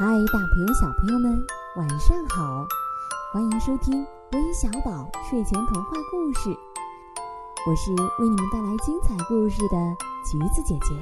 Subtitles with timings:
[0.00, 1.46] 嗨，大朋友、小朋友们，
[1.76, 2.66] 晚上好！
[3.34, 4.02] 欢迎收听
[4.32, 6.48] 微小宝睡前童话故事，
[7.66, 9.76] 我是为你们带来精彩故事的
[10.24, 10.94] 橘子姐姐。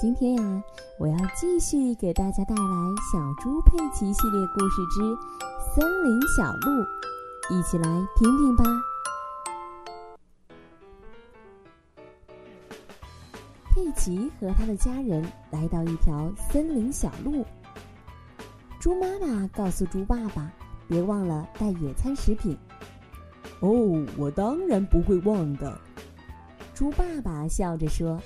[0.00, 0.62] 今天呀，
[0.98, 2.62] 我要继续给大家带来
[3.12, 5.00] 《小猪佩奇》系列故事之
[5.72, 6.82] 《森林小路》，
[7.48, 8.64] 一起来听听吧。
[13.72, 17.46] 佩奇和他的家人来到一条森林小路。
[18.84, 20.52] 猪妈妈告诉猪爸爸
[20.86, 22.54] ：“别忘了带野餐食品。”
[23.60, 25.80] 哦，我当然不会忘的。
[26.74, 28.20] 猪爸爸笑着说。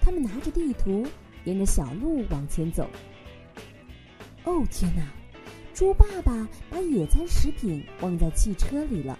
[0.00, 1.04] 他们拿着地图，
[1.42, 2.88] 沿着小路往前走。
[4.44, 5.02] 哦，天哪！
[5.74, 9.18] 猪爸爸把野餐食品忘在汽车里了。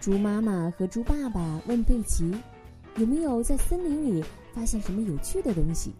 [0.00, 2.34] 猪妈妈和猪爸爸问佩奇
[2.96, 4.24] ：“有没有在森林里
[4.54, 5.92] 发现什么有趣的东西？”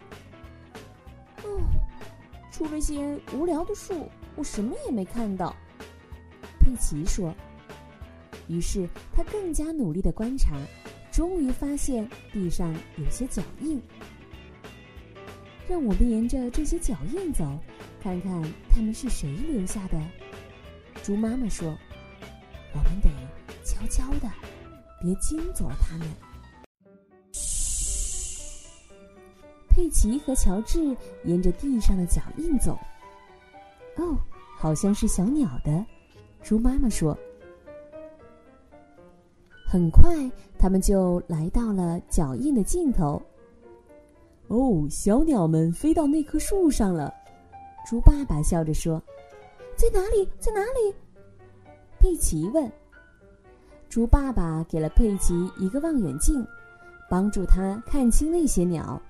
[2.59, 5.55] 除了些无聊的树，我什么也没看到。
[6.59, 7.33] 佩奇说。
[8.48, 10.56] 于是他更加努力的观察，
[11.12, 13.81] 终于发现地上有些脚印。
[15.69, 17.56] 让我们沿着这些脚印走，
[18.03, 20.03] 看看他们是谁留下的。
[21.05, 21.69] 猪妈妈说
[22.75, 23.09] ：“我们得。”
[23.62, 24.28] 悄悄的，
[25.00, 26.09] 别惊走了他们。
[29.79, 32.77] 佩奇和乔治沿着地上的脚印走。
[33.97, 34.19] 哦，
[34.57, 35.87] 好像是小鸟的。
[36.43, 37.17] 猪妈妈说。
[39.65, 43.23] 很快，他们就来到了脚印的尽头。
[44.49, 47.15] 哦，小鸟们飞到那棵树上了。
[47.89, 49.01] 猪爸爸笑着说
[49.79, 50.29] ：“在哪里？
[50.41, 50.93] 在哪里？”
[52.01, 52.69] 佩奇问。
[53.89, 56.45] 猪爸爸给了佩奇一个望远镜，
[57.09, 59.01] 帮助他看清那些鸟。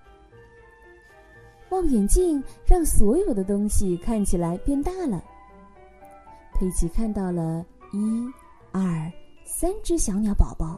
[1.78, 5.22] 望远镜让所有的东西看起来变大了。
[6.52, 8.28] 佩奇看到了一、
[8.72, 9.12] 二、
[9.44, 10.76] 三只小鸟宝宝。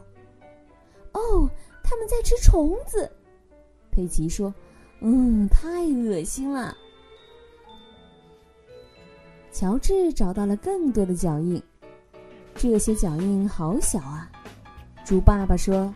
[1.13, 1.49] 哦，
[1.83, 3.11] 他们在吃虫子。
[3.91, 4.53] 佩奇说
[5.01, 6.77] ：“嗯，太恶心了。”
[9.51, 11.59] 乔治找到了更多的脚印。
[12.53, 14.31] 这些脚印好小啊，
[15.03, 15.91] 猪爸爸说：“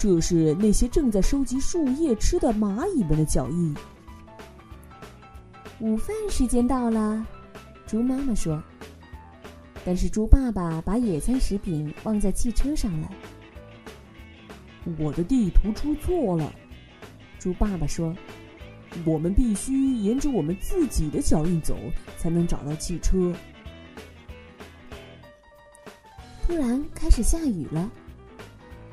[0.00, 3.76] 这是那些正在收集树叶吃的蚂蚁们的脚印。”
[5.78, 7.22] 午饭时间到了，
[7.86, 8.62] 猪妈妈说
[9.84, 13.10] ：“但是猪爸爸把野餐食品忘在汽车上了。”
[14.98, 16.50] 我的地图出错了，
[17.38, 18.16] 猪爸爸说
[19.04, 21.76] ：“我们必须沿着我们自己的脚印走，
[22.16, 23.34] 才能找到汽车。”
[26.46, 27.90] 突然开始下雨了，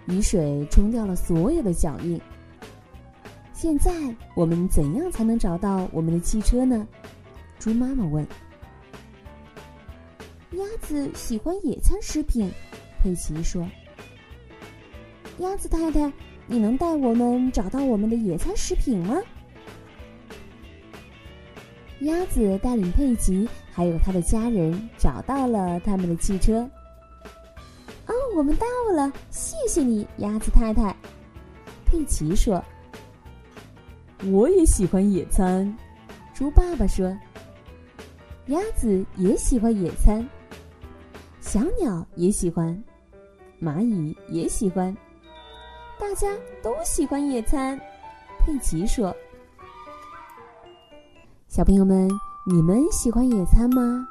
[0.08, 2.20] 雨水冲掉了所有的脚印。
[3.54, 3.92] 现在
[4.36, 6.88] 我们怎样才能找到我们的汽车呢？
[7.60, 8.26] 猪妈妈问。
[10.52, 12.50] 鸭子喜欢野餐食品，
[13.02, 13.68] 佩奇说。
[15.40, 16.12] 鸭子太太，
[16.46, 19.20] 你能带我们找到我们的野餐食品吗？
[22.02, 26.70] 鸭子带领佩奇还有他的家人找到了他们的汽车。
[28.38, 30.96] 我们到了，谢谢你，鸭子太太。
[31.88, 32.64] 佩奇说
[34.32, 35.76] ：“我也喜欢野餐。”
[36.36, 37.18] 猪爸爸说
[38.46, 40.24] ：“鸭子也喜欢野餐，
[41.42, 42.80] 小鸟也喜欢，
[43.60, 44.96] 蚂蚁也喜欢，
[46.00, 46.28] 大家
[46.62, 47.76] 都喜欢野餐。”
[48.46, 49.12] 佩奇说
[51.50, 52.08] ：“小朋友们，
[52.46, 54.08] 你们喜欢野餐吗？”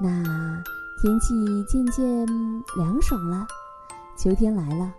[0.00, 0.64] 那。
[1.00, 2.26] 天气渐渐
[2.76, 3.46] 凉爽了，
[4.16, 4.92] 秋天来了，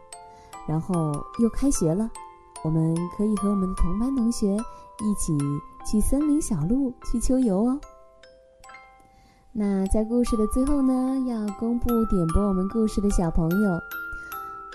[0.65, 2.09] 然后又开学了，
[2.63, 5.37] 我们可以和我们的同班同学一起
[5.85, 7.79] 去森林小路去秋游哦。
[9.51, 10.93] 那在故事的最后呢，
[11.27, 13.71] 要公布点播我们故事的小朋友，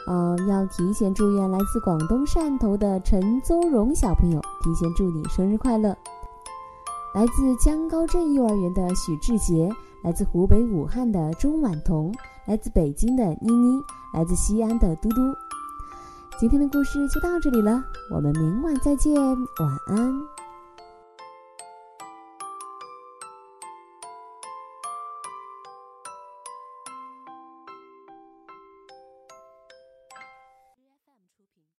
[0.07, 5.97] 呃，要提前祝愿来自广东汕头的陈邹荣小朋友，提前祝你生日快乐。
[7.15, 9.71] 来自江高镇幼儿园的许志杰。
[10.03, 12.13] 来自湖北武汉的钟婉彤，
[12.45, 13.81] 来自北京的妮妮，
[14.13, 15.17] 来自西安的嘟嘟。
[16.39, 20.34] 今天的故事就到这里了，我们明晚再见，晚安。